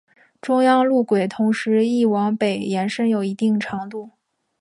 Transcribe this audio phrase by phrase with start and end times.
[0.41, 4.09] 中央路轨同时亦往北延伸有一定长度。